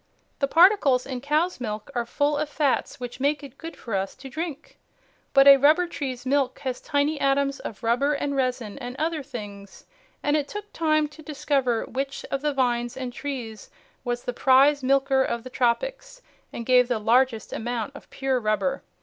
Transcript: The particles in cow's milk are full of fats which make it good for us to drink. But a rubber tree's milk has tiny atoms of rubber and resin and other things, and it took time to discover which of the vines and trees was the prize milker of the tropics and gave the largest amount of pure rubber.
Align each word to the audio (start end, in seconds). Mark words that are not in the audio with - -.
The 0.39 0.47
particles 0.47 1.05
in 1.05 1.21
cow's 1.21 1.59
milk 1.59 1.91
are 1.93 2.07
full 2.07 2.35
of 2.35 2.49
fats 2.49 2.99
which 2.99 3.19
make 3.19 3.43
it 3.43 3.59
good 3.59 3.77
for 3.77 3.93
us 3.93 4.15
to 4.15 4.29
drink. 4.31 4.79
But 5.31 5.45
a 5.47 5.57
rubber 5.57 5.85
tree's 5.85 6.25
milk 6.25 6.57
has 6.61 6.81
tiny 6.81 7.19
atoms 7.21 7.59
of 7.59 7.83
rubber 7.83 8.13
and 8.13 8.35
resin 8.35 8.79
and 8.79 8.95
other 8.97 9.21
things, 9.21 9.85
and 10.23 10.35
it 10.35 10.47
took 10.47 10.73
time 10.73 11.07
to 11.09 11.21
discover 11.21 11.85
which 11.85 12.25
of 12.31 12.41
the 12.41 12.51
vines 12.51 12.97
and 12.97 13.13
trees 13.13 13.69
was 14.03 14.23
the 14.23 14.33
prize 14.33 14.81
milker 14.83 15.23
of 15.23 15.43
the 15.43 15.51
tropics 15.51 16.23
and 16.51 16.65
gave 16.65 16.87
the 16.87 16.97
largest 16.97 17.53
amount 17.53 17.95
of 17.95 18.09
pure 18.09 18.39
rubber. 18.39 18.81